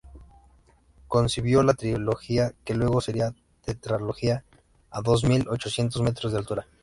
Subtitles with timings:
[1.07, 4.43] Concibió la trilogía, que luego sería tetralogía,
[4.89, 6.65] a dos mil ochocientos metros de altura.